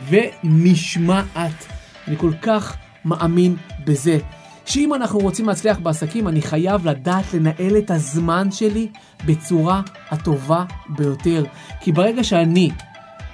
ומשמעת. 0.09 1.67
אני 2.09 2.17
כל 2.17 2.33
כך 2.43 2.77
מאמין 3.05 3.57
בזה. 3.85 4.19
שאם 4.67 4.95
אנחנו 4.95 5.19
רוצים 5.19 5.47
להצליח 5.49 5.79
בעסקים, 5.79 6.29
אני 6.29 6.43
חייב 6.43 6.89
לדעת 6.89 7.35
לנהל 7.35 7.79
את 7.79 7.91
הזמן 7.91 8.51
שלי 8.51 8.89
בצורה 9.27 9.83
הטובה 10.11 10.65
ביותר. 10.89 11.45
כי 11.81 11.93
ברגע 11.93 12.25
שאני 12.25 12.71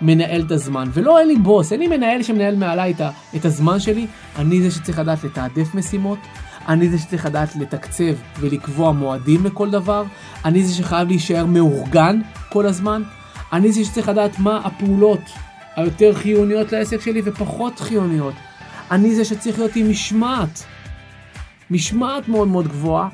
מנהל 0.00 0.42
את 0.46 0.50
הזמן, 0.50 0.88
ולא 0.92 1.18
אין 1.18 1.28
לי 1.28 1.36
בוס, 1.36 1.72
אין 1.72 1.80
לי 1.80 1.88
מנהל 1.88 2.22
שמנהל 2.22 2.56
מעליי 2.56 2.94
את 3.36 3.44
הזמן 3.44 3.80
שלי, 3.80 4.06
אני 4.38 4.62
זה 4.62 4.70
שצריך 4.70 4.98
לדעת 4.98 5.24
לתעדף 5.24 5.74
משימות, 5.74 6.18
אני 6.68 6.88
זה 6.88 6.98
שצריך 6.98 7.26
לדעת 7.26 7.56
לתקצב 7.56 8.14
ולקבוע 8.40 8.92
מועדים 8.92 9.46
לכל 9.46 9.70
דבר, 9.70 10.04
אני 10.44 10.62
זה 10.64 10.74
שחייב 10.74 11.08
להישאר 11.08 11.46
מאורגן 11.46 12.20
כל 12.48 12.66
הזמן, 12.66 13.02
אני 13.52 13.72
זה 13.72 13.84
שצריך 13.84 14.08
לדעת 14.08 14.38
מה 14.38 14.60
הפעולות 14.64 15.20
היותר 15.76 16.14
חיוניות 16.14 16.72
לעסק 16.72 17.00
שלי 17.00 17.22
ופחות 17.24 17.80
חיוניות. 17.80 18.34
אני 18.90 19.14
זה 19.14 19.24
שצריך 19.24 19.58
להיות 19.58 19.76
עם 19.76 19.90
משמעת, 19.90 20.64
משמעת 21.71 22.28
מאוד 22.28 22.49
מאוד 22.49 22.69
גבוהה, 22.69 23.09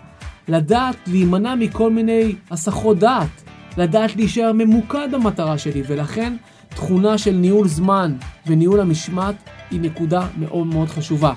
לדעת 0.48 0.96
להימנע 1.06 1.54
מכל 1.54 1.90
מיני 1.90 2.34
הסחות 2.50 2.98
דעת, 2.98 3.42
לדעת 3.76 4.16
להישאר 4.16 4.52
ממוקד 4.52 5.08
במטרה 5.12 5.58
שלי, 5.58 5.82
ולכן 5.86 6.36
תכונה 6.68 7.18
של 7.18 7.32
ניהול 7.32 7.68
זמן 7.68 8.14
וניהול 8.46 8.80
המשמעת 8.80 9.34
היא 9.70 9.80
נקודה 9.80 10.26
מאוד 10.38 10.66
מאוד 10.66 10.88
חשובה. 10.88 11.32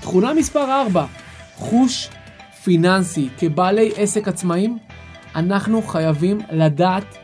תכונה 0.00 0.34
מספר 0.34 0.82
4, 0.86 1.06
חוש 1.54 2.08
פיננסי. 2.64 3.28
כבעלי 3.38 3.92
עסק 3.96 4.28
עצמאים, 4.28 4.78
אנחנו 5.34 5.82
חייבים 5.82 6.38
לדעת, 6.50 7.16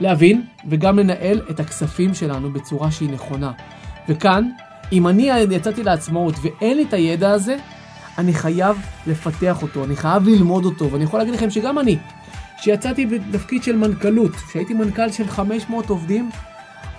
להבין 0.00 0.42
וגם 0.68 0.98
לנהל 0.98 1.40
את 1.50 1.60
הכספים 1.60 2.14
שלנו 2.14 2.52
בצורה 2.52 2.90
שהיא 2.90 3.10
נכונה. 3.10 3.52
וכאן, 4.08 4.48
אם 4.92 5.08
אני 5.08 5.30
יצאתי 5.50 5.82
לעצמאות 5.82 6.34
ואין 6.42 6.76
לי 6.76 6.84
את 6.84 6.92
הידע 6.92 7.30
הזה, 7.30 7.56
אני 8.20 8.34
חייב 8.34 8.76
לפתח 9.06 9.62
אותו, 9.62 9.84
אני 9.84 9.96
חייב 9.96 10.28
ללמוד 10.28 10.64
אותו, 10.64 10.90
ואני 10.90 11.04
יכול 11.04 11.20
להגיד 11.20 11.34
לכם 11.34 11.50
שגם 11.50 11.78
אני, 11.78 11.98
שיצאתי 12.56 13.06
בתפקיד 13.06 13.62
של 13.62 13.76
מנכ"לות, 13.76 14.32
שהייתי 14.52 14.74
מנכ"ל 14.74 15.12
של 15.12 15.28
500 15.28 15.90
עובדים, 15.90 16.30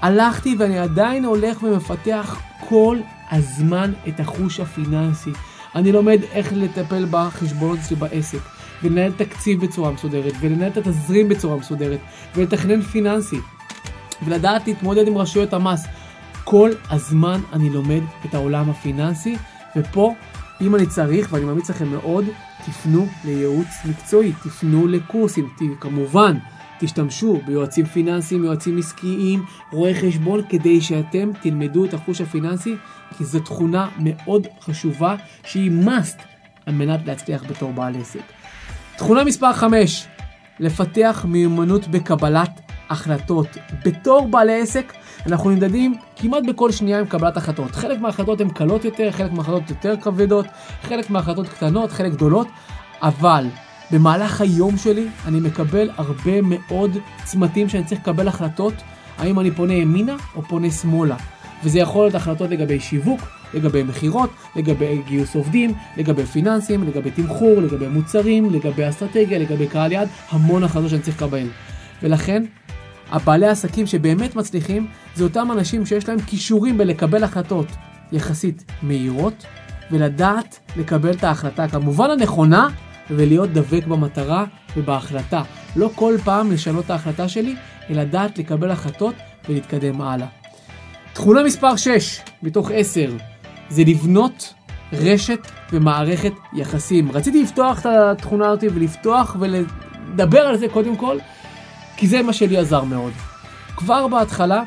הלכתי 0.01 0.55
ואני 0.59 0.79
עדיין 0.79 1.25
הולך 1.25 1.63
ומפתח 1.63 2.41
כל 2.69 2.97
הזמן 3.31 3.91
את 4.07 4.19
החוש 4.19 4.59
הפיננסי. 4.59 5.31
אני 5.75 5.91
לומד 5.91 6.19
איך 6.31 6.53
לטפל 6.55 7.05
בחשבונות 7.11 7.79
שלי 7.87 7.95
בעסק, 7.95 8.39
ולנהל 8.83 9.11
תקציב 9.11 9.65
בצורה 9.65 9.91
מסודרת, 9.91 10.33
ולנהל 10.39 10.71
את 10.71 10.77
התזרים 10.77 11.29
בצורה 11.29 11.57
מסודרת, 11.57 11.99
ולתכנן 12.35 12.81
פיננסי, 12.81 13.39
ולדעת 14.25 14.67
להתמודד 14.67 15.07
עם 15.07 15.17
רשויות 15.17 15.53
המס. 15.53 15.85
כל 16.43 16.69
הזמן 16.89 17.41
אני 17.53 17.69
לומד 17.69 18.01
את 18.25 18.33
העולם 18.33 18.69
הפיננסי, 18.69 19.35
ופה, 19.75 20.15
אם 20.61 20.75
אני 20.75 20.85
צריך, 20.85 21.27
ואני 21.31 21.45
ממליץ 21.45 21.69
לכם 21.69 21.87
מאוד, 21.87 22.25
תפנו 22.65 23.07
לייעוץ 23.25 23.67
מקצועי, 23.85 24.31
תפנו 24.31 24.87
לקורסים, 24.87 25.49
כמובן. 25.79 26.37
תשתמשו 26.79 27.41
ביועצים 27.45 27.85
פיננסיים, 27.85 28.43
יועצים 28.43 28.77
עסקיים, 28.77 29.45
רואי 29.71 29.95
חשבון, 29.95 30.41
כדי 30.49 30.81
שאתם 30.81 31.31
תלמדו 31.41 31.85
את 31.85 31.93
החוש 31.93 32.21
הפיננסי, 32.21 32.75
כי 33.17 33.25
זו 33.25 33.39
תכונה 33.39 33.89
מאוד 33.99 34.47
חשובה 34.61 35.15
שהיא 35.45 35.71
must 35.85 36.21
על 36.65 36.73
מנת 36.73 36.99
להצליח 37.05 37.43
בתור 37.49 37.73
בעל 37.73 37.95
עסק. 37.95 38.21
תכונה 38.97 39.23
מספר 39.23 39.53
5, 39.53 40.07
לפתח 40.59 41.25
מיומנות 41.29 41.87
בקבלת 41.87 42.61
החלטות. 42.89 43.47
בתור 43.85 44.27
בעלי 44.27 44.61
עסק, 44.61 44.93
אנחנו 45.25 45.49
נמדדים 45.49 45.95
כמעט 46.15 46.43
בכל 46.47 46.71
שנייה 46.71 46.99
עם 46.99 47.05
קבלת 47.05 47.37
החלטות. 47.37 47.71
חלק 47.71 48.01
מההחלטות 48.01 48.41
הן 48.41 48.49
קלות 48.49 48.85
יותר, 48.85 49.11
חלק 49.11 49.31
מההחלטות 49.31 49.69
יותר 49.69 49.95
כבדות, 50.01 50.45
חלק 50.83 51.09
מההחלטות 51.09 51.47
קטנות, 51.49 51.91
חלק 51.91 52.11
גדולות, 52.11 52.47
אבל 53.01 53.45
במהלך 53.91 54.41
היום 54.41 54.77
שלי 54.77 55.07
אני 55.25 55.39
מקבל 55.39 55.89
הרבה 55.97 56.41
מאוד 56.41 56.97
צמתים 57.23 57.69
שאני 57.69 57.83
צריך 57.83 58.01
לקבל 58.01 58.27
החלטות, 58.27 58.73
האם 59.17 59.39
אני 59.39 59.51
פונה 59.51 59.73
ימינה 59.73 60.15
או 60.35 60.41
פונה 60.41 60.71
שמאלה. 60.71 61.15
וזה 61.63 61.79
יכול 61.79 62.03
להיות 62.03 62.15
החלטות 62.15 62.49
לגבי 62.49 62.79
שיווק, 62.79 63.21
לגבי 63.53 63.83
מכירות, 63.83 64.29
לגבי 64.55 65.01
גיוס 65.07 65.35
עובדים, 65.35 65.73
לגבי 65.97 66.25
פיננסים, 66.25 66.83
לגבי 66.83 67.11
תמחור, 67.11 67.61
לגבי 67.61 67.87
מוצרים, 67.87 68.49
לגבי 68.49 68.89
אסטרטגיה, 68.89 69.39
לגבי 69.39 69.67
קהל 69.67 69.91
יעד, 69.91 70.07
המון 70.29 70.63
החלטות 70.63 70.89
שאני 70.89 71.01
צריך 71.01 71.17
לקבל. 71.21 71.47
ולכן, 72.03 72.43
הבעלי 73.11 73.47
העסקים 73.47 73.87
שבאמת 73.87 74.35
מצליחים, 74.35 74.87
זה 75.15 75.23
אותם 75.23 75.51
אנשים 75.51 75.85
שיש 75.85 76.09
להם 76.09 76.19
כישורים 76.19 76.77
בלקבל 76.77 77.23
החלטות 77.23 77.67
יחסית 78.11 78.63
מהירות, 78.81 79.45
ולדעת 79.91 80.59
לקבל 80.77 81.11
את 81.11 81.23
ההחלטה 81.23 81.67
כמובן 81.67 82.09
הנכונה, 82.09 82.67
ולהיות 83.09 83.53
דבק 83.53 83.87
במטרה 83.87 84.45
ובהחלטה. 84.77 85.41
לא 85.75 85.89
כל 85.95 86.15
פעם 86.23 86.51
לשנות 86.51 86.85
את 86.85 86.89
ההחלטה 86.89 87.27
שלי, 87.29 87.55
אלא 87.89 88.01
לדעת 88.01 88.37
לקבל 88.37 88.71
החלטות 88.71 89.15
ולהתקדם 89.49 90.01
הלאה. 90.01 90.27
תכונה 91.13 91.43
מספר 91.43 91.75
6 91.75 92.21
מתוך 92.43 92.71
10 92.73 93.11
זה 93.69 93.83
לבנות 93.87 94.53
רשת 94.93 95.39
ומערכת 95.71 96.33
יחסים. 96.53 97.11
רציתי 97.11 97.43
לפתוח 97.43 97.79
את 97.79 97.85
התכונה 97.85 98.49
הזאת 98.49 98.63
ולפתוח 98.73 99.35
ולדבר 99.39 100.39
על 100.39 100.57
זה 100.57 100.67
קודם 100.67 100.95
כל, 100.95 101.17
כי 101.97 102.07
זה 102.07 102.21
מה 102.21 102.33
שלי 102.33 102.57
עזר 102.57 102.83
מאוד. 102.83 103.11
כבר 103.75 104.07
בהתחלה 104.07 104.63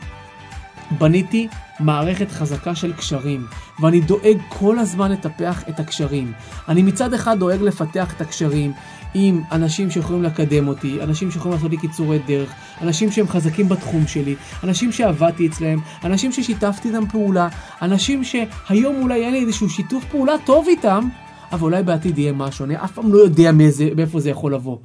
בניתי 0.99 1.49
מערכת 1.81 2.31
חזקה 2.31 2.75
של 2.75 2.93
קשרים, 2.93 3.47
ואני 3.81 4.01
דואג 4.01 4.37
כל 4.49 4.79
הזמן 4.79 5.13
לטפח 5.13 5.69
את 5.69 5.81
הקשרים. 5.81 6.33
אני 6.69 6.83
מצד 6.83 7.15
אחד 7.15 7.39
דואג 7.39 7.63
לפתח 7.63 8.13
את 8.17 8.21
הקשרים 8.21 8.73
עם 9.15 9.43
אנשים 9.53 9.91
שיכולים 9.91 10.23
לקדם 10.23 10.69
אותי, 10.69 11.03
אנשים 11.03 11.31
שיכולים 11.31 11.57
לעשות 11.57 11.71
לי 11.71 11.77
קיצורי 11.77 12.19
דרך, 12.19 12.53
אנשים 12.81 13.11
שהם 13.11 13.29
חזקים 13.29 13.69
בתחום 13.69 14.07
שלי, 14.07 14.35
אנשים 14.65 14.93
שעבדתי 14.93 15.47
אצלם, 15.47 15.79
אנשים 16.05 16.33
ששיתפתי 16.33 16.89
איתם 16.89 17.07
פעולה, 17.07 17.49
אנשים 17.83 18.25
שהיום 18.25 19.03
אולי 19.03 19.25
אין 19.25 19.33
לי 19.33 19.41
איזשהו 19.41 19.71
שיתוף 19.71 20.05
פעולה 20.05 20.35
טוב 20.45 20.67
איתם, 20.69 21.09
אבל 21.53 21.63
אולי 21.63 21.83
בעתיד 21.83 22.19
יהיה 22.19 22.33
משהו, 22.33 22.65
אני 22.65 22.77
אף 22.77 22.93
פעם 22.93 23.13
לא 23.13 23.19
יודע 23.19 23.53
מאיזה, 23.53 23.89
מאיפה 23.97 24.21
זה 24.21 24.31
יכול 24.31 24.55
לבוא. 24.55 24.77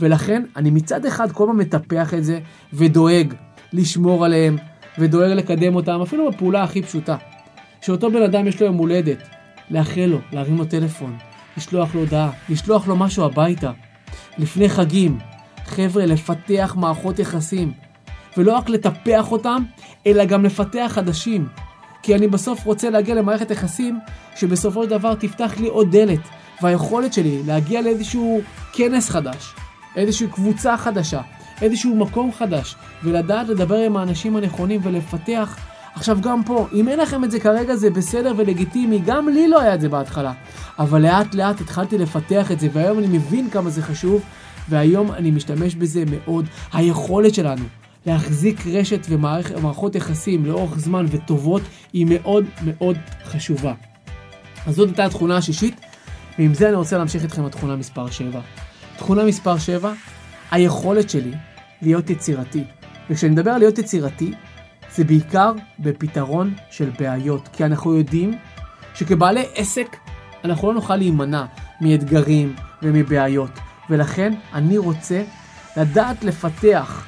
ולכן 0.00 0.42
אני 0.56 0.70
מצד 0.70 1.06
אחד 1.06 1.32
כל 1.32 1.44
הזמן 1.44 1.56
מטפח 1.56 2.14
את 2.14 2.24
זה 2.24 2.40
ודואג 2.72 3.34
לשמור 3.72 4.24
עליהם, 4.24 4.56
ודואג 4.98 5.30
לקדם 5.30 5.74
אותם, 5.74 6.00
אפילו 6.02 6.30
בפעולה 6.30 6.62
הכי 6.62 6.82
פשוטה. 6.82 7.16
שאותו 7.80 8.10
בן 8.10 8.22
אדם 8.22 8.46
יש 8.46 8.60
לו 8.60 8.66
יום 8.66 8.76
הולדת, 8.76 9.28
לאחל 9.70 10.06
לו, 10.06 10.18
להרים 10.32 10.58
לו 10.58 10.64
טלפון, 10.64 11.16
לשלוח 11.56 11.94
לו 11.94 12.00
הודעה, 12.00 12.30
לשלוח 12.48 12.88
לו 12.88 12.96
משהו 12.96 13.24
הביתה. 13.24 13.72
לפני 14.38 14.68
חגים, 14.68 15.18
חבר'ה, 15.64 16.06
לפתח 16.06 16.74
מערכות 16.78 17.18
יחסים. 17.18 17.72
ולא 18.36 18.56
רק 18.56 18.68
לטפח 18.68 19.32
אותם, 19.32 19.62
אלא 20.06 20.24
גם 20.24 20.44
לפתח 20.44 20.90
חדשים. 20.94 21.48
כי 22.02 22.14
אני 22.14 22.28
בסוף 22.28 22.64
רוצה 22.64 22.90
להגיע 22.90 23.14
למערכת 23.14 23.50
יחסים 23.50 23.98
שבסופו 24.36 24.84
של 24.84 24.90
דבר 24.90 25.14
תפתח 25.14 25.54
לי 25.60 25.66
עוד 25.66 25.96
דלת. 25.96 26.20
והיכולת 26.62 27.12
שלי 27.12 27.42
להגיע 27.46 27.82
לאיזשהו 27.82 28.40
כנס 28.72 29.10
חדש, 29.10 29.54
איזושהי 29.98 30.26
קבוצה 30.26 30.76
חדשה, 30.76 31.20
איזשהו 31.62 31.96
מקום 31.96 32.32
חדש, 32.32 32.76
ולדעת 33.04 33.48
לדבר 33.48 33.76
עם 33.76 33.96
האנשים 33.96 34.36
הנכונים 34.36 34.80
ולפתח. 34.82 35.58
עכשיו 35.94 36.18
גם 36.20 36.44
פה, 36.44 36.66
אם 36.72 36.88
אין 36.88 36.98
לכם 37.00 37.24
את 37.24 37.30
זה 37.30 37.40
כרגע 37.40 37.76
זה 37.76 37.90
בסדר 37.90 38.32
ולגיטימי, 38.36 38.98
גם 39.06 39.28
לי 39.28 39.48
לא 39.48 39.60
היה 39.60 39.74
את 39.74 39.80
זה 39.80 39.88
בהתחלה. 39.88 40.32
אבל 40.78 41.02
לאט 41.02 41.34
לאט 41.34 41.60
התחלתי 41.60 41.98
לפתח 41.98 42.52
את 42.52 42.60
זה, 42.60 42.68
והיום 42.72 42.98
אני 42.98 43.06
מבין 43.06 43.50
כמה 43.50 43.70
זה 43.70 43.82
חשוב, 43.82 44.22
והיום 44.68 45.12
אני 45.12 45.30
משתמש 45.30 45.74
בזה 45.74 46.04
מאוד. 46.06 46.46
היכולת 46.72 47.34
שלנו 47.34 47.64
להחזיק 48.06 48.66
רשת 48.66 49.06
ומערכות 49.08 49.94
יחסים 49.94 50.46
לאורך 50.46 50.78
זמן 50.78 51.06
וטובות 51.08 51.62
היא 51.92 52.06
מאוד 52.08 52.44
מאוד 52.64 52.96
חשובה. 53.24 53.72
אז 54.66 54.74
זאת 54.74 54.88
הייתה 54.88 55.04
התכונה 55.04 55.36
השישית, 55.36 55.80
ועם 56.38 56.54
זה 56.54 56.68
אני 56.68 56.76
רוצה 56.76 56.98
להמשיך 56.98 57.22
איתכם 57.22 57.46
לתכונה 57.46 57.76
מספר 57.76 58.10
7. 58.10 58.40
תכונה 58.98 59.24
מספר 59.24 59.58
7, 59.58 59.92
היכולת 60.50 61.10
שלי 61.10 61.32
להיות 61.82 62.10
יצירתי. 62.10 62.64
וכשאני 63.10 63.32
מדבר 63.32 63.50
על 63.50 63.58
להיות 63.58 63.78
יצירתי, 63.78 64.32
זה 64.94 65.04
בעיקר 65.04 65.52
בפתרון 65.78 66.54
של 66.70 66.90
בעיות. 66.98 67.48
כי 67.52 67.64
אנחנו 67.64 67.94
יודעים 67.94 68.34
שכבעלי 68.94 69.44
עסק, 69.54 69.96
אנחנו 70.44 70.68
לא 70.68 70.74
נוכל 70.74 70.96
להימנע 70.96 71.44
מאתגרים 71.80 72.54
ומבעיות. 72.82 73.50
ולכן 73.90 74.34
אני 74.54 74.78
רוצה 74.78 75.22
לדעת 75.76 76.24
לפתח 76.24 77.06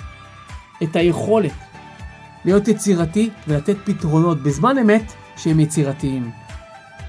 את 0.83 0.97
היכולת 0.97 1.53
להיות 2.45 2.69
יצירתי 2.69 3.31
ולתת 3.49 3.77
פתרונות 3.85 4.43
בזמן 4.43 4.79
אמת 4.79 5.13
שהם 5.37 5.61
יצירתיים. 5.61 6.31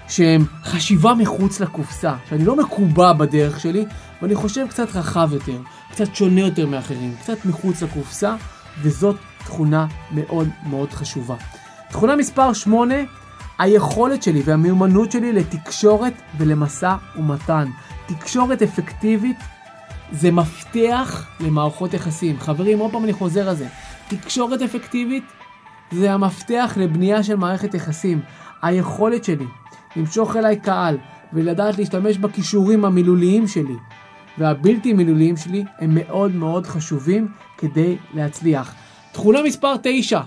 שהם 0.07 0.45
חשיבה 0.63 1.13
מחוץ 1.13 1.59
לקופסה, 1.59 2.15
שאני 2.29 2.45
לא 2.45 2.55
מקובע 2.55 3.13
בדרך 3.13 3.59
שלי, 3.59 3.85
ואני 4.21 4.35
חושב 4.35 4.67
קצת 4.69 4.95
רחב 4.95 5.29
יותר, 5.33 5.57
קצת 5.91 6.15
שונה 6.15 6.41
יותר 6.41 6.67
מאחרים, 6.67 7.15
קצת 7.21 7.45
מחוץ 7.45 7.83
לקופסה, 7.83 8.35
וזאת 8.81 9.15
תכונה 9.37 9.87
מאוד 10.11 10.49
מאוד 10.69 10.93
חשובה. 10.93 11.35
תכונה 11.89 12.15
מספר 12.15 12.53
8, 12.53 12.95
היכולת 13.59 14.23
שלי 14.23 14.41
והמיומנות 14.45 15.11
שלי 15.11 15.33
לתקשורת 15.33 16.13
ולמשא 16.37 16.95
ומתן. 17.15 17.65
תקשורת 18.05 18.61
אפקטיבית 18.61 19.37
זה 20.11 20.31
מפתח 20.31 21.27
למערכות 21.39 21.93
יחסים. 21.93 22.39
חברים, 22.39 22.79
עוד 22.79 22.91
פעם 22.91 23.03
אני 23.03 23.13
חוזר 23.13 23.49
על 23.49 23.55
זה. 23.55 23.67
תקשורת 24.07 24.61
אפקטיבית 24.61 25.23
זה 25.91 26.13
המפתח 26.13 26.73
לבנייה 26.77 27.23
של 27.23 27.35
מערכת 27.35 27.73
יחסים. 27.73 28.21
היכולת 28.61 29.23
שלי 29.23 29.45
למשוך 29.95 30.35
אליי 30.35 30.59
קהל 30.59 30.97
ולדעת 31.33 31.77
להשתמש 31.77 32.17
בכישורים 32.17 32.85
המילוליים 32.85 33.47
שלי 33.47 33.75
והבלתי 34.37 34.93
מילוליים 34.93 35.37
שלי 35.37 35.63
הם 35.79 35.95
מאוד 35.95 36.35
מאוד 36.35 36.65
חשובים 36.65 37.27
כדי 37.57 37.95
להצליח. 38.13 38.75
תכונה 39.11 39.43
מספר 39.43 39.73
9, 39.83 40.21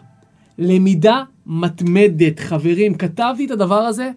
למידה 0.58 1.22
מתמדת. 1.46 2.40
חברים, 2.40 2.94
כתבתי 2.94 3.44
את 3.46 3.50
הדבר 3.50 3.80
הזה 3.80 4.10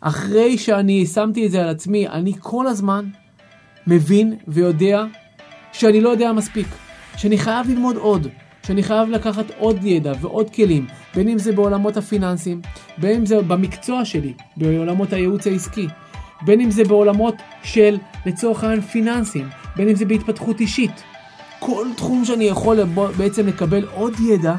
אחרי 0.00 0.58
שאני 0.58 1.06
שמתי 1.06 1.46
את 1.46 1.50
זה 1.50 1.62
על 1.62 1.68
עצמי. 1.68 2.08
אני 2.08 2.32
כל 2.40 2.66
הזמן 2.66 3.04
מבין 3.86 4.34
ויודע 4.48 5.04
שאני 5.72 6.00
לא 6.00 6.08
יודע 6.08 6.32
מספיק, 6.32 6.66
שאני 7.16 7.38
חייב 7.38 7.68
ללמוד 7.68 7.96
עוד, 7.96 8.28
שאני 8.66 8.82
חייב 8.82 9.08
לקחת 9.08 9.44
עוד 9.58 9.84
ידע 9.84 10.12
ועוד 10.20 10.50
כלים, 10.50 10.86
בין 11.14 11.28
אם 11.28 11.38
זה 11.38 11.52
בעולמות 11.52 11.96
הפיננסיים, 11.96 12.60
בין 12.98 13.16
אם 13.16 13.26
זה 13.26 13.42
במקצוע 13.42 14.04
שלי, 14.04 14.32
בעולמות 14.56 15.12
הייעוץ 15.12 15.46
העסקי, 15.46 15.86
בין 16.42 16.60
אם 16.60 16.70
זה 16.70 16.84
בעולמות 16.84 17.34
של, 17.62 17.98
לצורך 18.26 18.64
העניין, 18.64 18.80
פיננסים, 18.80 19.48
בין 19.76 19.88
אם 19.88 19.94
זה 19.94 20.04
בהתפתחות 20.04 20.60
אישית. 20.60 21.02
כל 21.58 21.86
תחום 21.96 22.24
שאני 22.24 22.44
יכול 22.44 22.78
בעצם 23.16 23.46
לקבל 23.46 23.84
עוד 23.94 24.20
ידע 24.20 24.54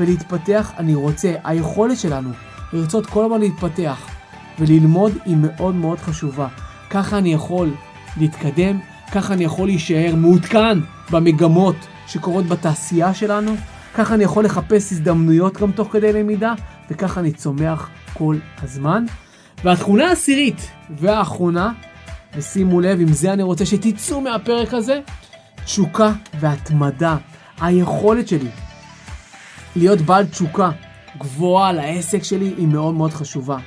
ולהתפתח, 0.00 0.72
אני 0.78 0.94
רוצה. 0.94 1.34
היכולת 1.44 1.98
שלנו 1.98 2.30
לרצות 2.72 3.06
כל 3.06 3.24
הזמן 3.24 3.40
להתפתח 3.40 4.08
וללמוד 4.58 5.12
היא 5.24 5.36
מאוד 5.36 5.74
מאוד 5.74 5.98
חשובה. 5.98 6.48
ככה 6.90 7.18
אני 7.18 7.32
יכול 7.32 7.70
להתקדם, 8.16 8.78
ככה 9.12 9.34
אני 9.34 9.44
יכול 9.44 9.68
להישאר 9.68 10.14
מעודכן 10.16 10.78
במגמות 11.10 11.76
שקורות 12.06 12.46
בתעשייה 12.46 13.14
שלנו, 13.14 13.56
ככה 13.94 14.14
אני 14.14 14.24
יכול 14.24 14.44
לחפש 14.44 14.92
הזדמנויות 14.92 15.56
גם 15.56 15.72
תוך 15.72 15.92
כדי 15.92 16.12
למידה, 16.12 16.54
וככה 16.90 17.20
אני 17.20 17.32
צומח 17.32 17.90
כל 18.14 18.36
הזמן. 18.62 19.04
והתכונה 19.64 20.08
העשירית 20.08 20.70
והאחרונה, 20.90 21.72
ושימו 22.36 22.80
לב, 22.80 23.00
עם 23.00 23.12
זה 23.12 23.32
אני 23.32 23.42
רוצה 23.42 23.66
שתצאו 23.66 24.20
מהפרק 24.20 24.74
הזה, 24.74 25.00
תשוקה 25.64 26.12
והתמדה. 26.40 27.16
היכולת 27.60 28.28
שלי 28.28 28.48
להיות 29.76 30.00
בעל 30.00 30.26
תשוקה 30.26 30.70
גבוהה 31.18 31.72
לעסק 31.72 32.22
שלי 32.22 32.54
היא 32.56 32.66
מאוד 32.66 32.94
מאוד 32.94 33.12
חשובה. 33.12 33.58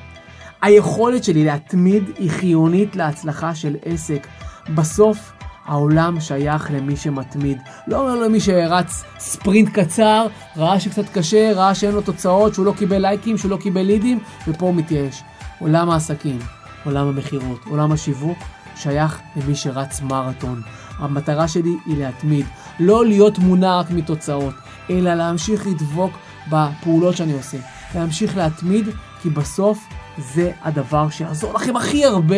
היכולת 0.61 1.23
שלי 1.23 1.45
להתמיד 1.45 2.03
היא 2.19 2.31
חיונית 2.31 2.95
להצלחה 2.95 3.55
של 3.55 3.75
עסק. 3.85 4.27
בסוף 4.75 5.31
העולם 5.65 6.19
שייך 6.19 6.71
למי 6.71 6.97
שמתמיד. 6.97 7.57
לא 7.87 8.25
למי 8.25 8.39
שרץ 8.39 9.03
ספרינט 9.19 9.69
קצר, 9.69 10.27
ראה 10.57 10.79
שקצת 10.79 11.09
קשה, 11.13 11.51
ראה 11.55 11.75
שאין 11.75 11.95
לו 11.95 12.01
תוצאות, 12.01 12.53
שהוא 12.53 12.65
לא 12.65 12.73
קיבל 12.77 12.97
לייקים, 12.97 13.37
שהוא 13.37 13.51
לא 13.51 13.57
קיבל 13.57 13.81
לידים, 13.81 14.19
ופה 14.47 14.65
הוא 14.65 14.75
מתייאש. 14.75 15.23
עולם 15.63 15.89
העסקים, 15.89 16.39
עולם 16.85 17.07
המכירות, 17.07 17.59
עולם 17.69 17.91
השיווק, 17.91 18.37
שייך 18.75 19.19
למי 19.35 19.55
שרץ 19.55 20.01
מרתון. 20.01 20.61
המטרה 20.97 21.47
שלי 21.47 21.75
היא 21.85 21.97
להתמיד, 21.97 22.45
לא 22.79 23.05
להיות 23.05 23.37
מונע 23.39 23.79
רק 23.79 23.91
מתוצאות, 23.91 24.53
אלא 24.89 25.13
להמשיך 25.13 25.67
לדבוק 25.67 26.11
בפעולות 26.49 27.17
שאני 27.17 27.33
עושה. 27.33 27.57
להמשיך 27.95 28.37
להתמיד, 28.37 28.87
כי 29.21 29.29
בסוף 29.29 29.87
זה 30.17 30.51
הדבר 30.61 31.09
שיעזור 31.09 31.53
לכם 31.53 31.75
הכי 31.75 32.05
הרבה 32.05 32.37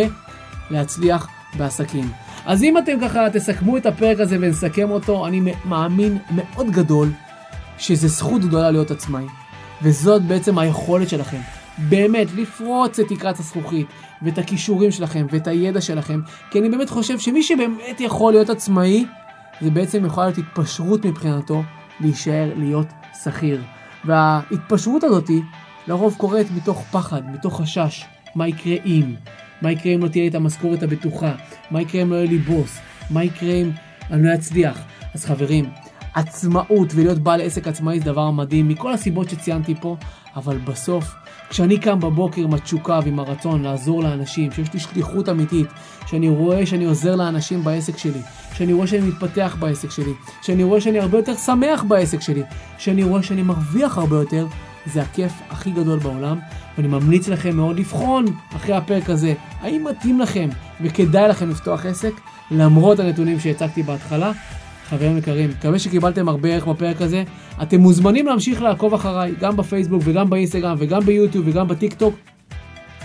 להצליח 0.70 1.27
בעסקים. 1.58 2.12
אז 2.46 2.63
אם 2.63 2.77
אתם 2.77 2.94
ככה 3.01 3.29
תסכמו 3.34 3.78
את 3.78 3.86
הפרק 3.86 4.19
הזה 4.19 4.38
ונסכם 4.41 4.89
אותו, 4.89 5.28
אני 5.28 5.54
מאמין 5.65 6.17
מאוד 6.32 6.71
גדול 6.71 7.12
שזה 7.78 8.08
זכות 8.08 8.41
גדולה 8.41 8.71
להיות 8.71 8.91
עצמאי. 8.91 9.26
וזאת 9.82 10.21
בעצם 10.21 10.58
היכולת 10.58 11.10
שלכם. 11.10 11.39
באמת, 11.77 12.27
לפרוץ 12.35 12.99
את 12.99 13.07
תקרת 13.07 13.39
הזכוכית, 13.39 13.88
ואת 14.21 14.38
הכישורים 14.38 14.91
שלכם, 14.91 15.25
ואת 15.31 15.47
הידע 15.47 15.81
שלכם, 15.81 16.19
כי 16.51 16.59
אני 16.59 16.69
באמת 16.69 16.89
חושב 16.89 17.19
שמי 17.19 17.43
שבאמת 17.43 17.99
יכול 18.01 18.33
להיות 18.33 18.49
עצמאי, 18.49 19.05
זה 19.61 19.69
בעצם 19.69 20.05
יכול 20.05 20.23
להיות 20.23 20.38
התפשרות 20.38 21.05
מבחינתו 21.05 21.63
להישאר 21.99 22.51
להיות 22.55 22.88
שכיר. 23.23 23.61
וההתפשרות 24.05 25.03
הזאתי 25.03 25.41
לרוב 25.88 26.15
קורית 26.17 26.47
מתוך 26.55 26.83
פחד, 26.91 27.21
מתוך 27.33 27.61
חשש, 27.61 28.05
מה 28.35 28.47
יקרה 28.47 28.75
אם, 28.85 29.15
מה 29.61 29.71
יקרה 29.71 29.93
אם 29.93 30.03
לא 30.03 30.07
תהיה 30.07 30.23
לי 30.23 30.29
את 30.29 30.35
המשכורת 30.35 30.83
הבטוחה, 30.83 31.31
מה 31.71 31.81
יקרה 31.81 32.01
אם 32.01 32.11
לא 32.11 32.15
יהיה 32.15 32.29
לי 32.29 32.38
בוס, 32.38 32.77
מה 33.09 33.23
יקרה 33.23 33.53
אם 33.53 33.71
אני 34.11 34.27
לא 34.27 34.33
אצליח. 34.33 34.79
אז 35.13 35.25
חברים, 35.25 35.69
עצמאות 36.13 36.88
ולהיות 36.95 37.17
בעל 37.17 37.41
עסק 37.41 37.67
עצמאי 37.67 37.99
זה 37.99 38.05
דבר 38.05 38.31
מדהים 38.31 38.67
מכל 38.67 38.93
הסיבות 38.93 39.29
שציינתי 39.29 39.75
פה, 39.81 39.97
אבל 40.35 40.57
בסוף, 40.57 41.15
כשאני 41.56 41.78
קם 41.78 42.00
בבוקר 42.00 42.41
עם 42.41 42.54
התשוקה 42.54 43.00
ועם 43.04 43.20
הרצון 43.20 43.63
לעזור 43.63 44.04
לאנשים, 44.04 44.52
שיש 44.52 44.74
לי 44.74 44.80
שליחות 44.80 45.30
אמיתית, 45.30 45.68
שאני 46.08 46.30
רואה 46.30 46.65
שאני 46.65 46.86
עוזר 46.86 47.15
לאנשים 47.15 47.63
בעסק 47.63 47.98
שלי, 47.98 48.22
שאני 48.54 48.74
רואה 48.74 48.88
שאני 48.88 49.08
מתפתח 49.08 49.56
בעסק 49.60 49.91
שלי, 49.91 50.13
שאני 50.41 50.63
רואה 50.63 50.82
שאני 50.82 51.00
הרבה 51.00 51.18
יותר 51.18 51.36
שמח 51.36 51.84
בעסק 51.84 52.22
שלי, 52.22 52.41
שאני 52.78 53.04
רואה 53.04 53.24
שאני 53.24 53.44
מרוויח 53.44 53.98
הרבה 53.98 54.15
יותר, 54.15 54.48
זה 54.86 55.02
הכיף 55.02 55.32
הכי 55.50 55.72
גדול 55.72 56.00
בעולם, 56.00 56.39
ואני 56.78 56.88
ממליץ 56.88 57.28
לכם 57.28 57.56
מאוד 57.56 57.80
לבחון 57.80 58.26
אחרי 58.56 58.76
הפרק 58.76 59.10
הזה, 59.10 59.34
האם 59.62 59.88
מתאים 59.89 60.20
לכם 60.20 60.50
וכדאי 60.82 61.30
לכם 61.30 61.50
לפתוח 61.50 61.86
עסק, 61.86 62.13
למרות 62.52 63.00
הנתונים 63.00 63.39
שהצגתי 63.39 63.84
בהתחלה. 63.84 64.32
חברים 64.89 65.17
יקרים, 65.17 65.50
מקווה 65.50 65.80
שקיבלתם 65.80 66.30
הרבה 66.30 66.50
ערך 66.50 66.67
בפרק 66.67 67.02
הזה. 67.02 67.24
אתם 67.62 67.80
מוזמנים 67.80 68.26
להמשיך 68.26 68.62
לעקוב 68.62 68.93
אחריי, 68.93 69.34
גם 69.39 69.58
בפייסבוק 69.58 70.02
וגם 70.06 70.30
באינסטגרם 70.30 70.76
וגם 70.80 71.02
ביוטיוב 71.02 71.48
וגם 71.48 71.67
בטיק 71.67 71.93
טוק. 71.93 72.15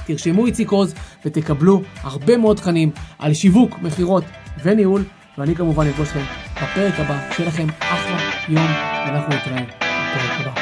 תרשמו 0.07 0.47
איציק 0.47 0.71
עוז 0.71 0.95
ותקבלו 1.25 1.83
הרבה 2.03 2.37
מאוד 2.37 2.57
תכנים 2.57 2.91
על 3.19 3.35
שיווק, 3.35 3.79
מכירות 3.83 4.25
וניהול, 4.63 5.05
ואני 5.39 5.55
כמובן 5.55 5.87
אפגוש 5.87 6.09
אתכם 6.09 6.25
בפרק 6.55 7.01
הבא. 7.01 7.19
שיהיה 7.33 7.49
לכם 7.49 7.67
אחלה 7.81 8.19
יום, 8.49 8.67
ואנחנו 9.07 9.35
נתראה 9.35 9.63
בפרק 9.63 10.47
הבא. 10.47 10.60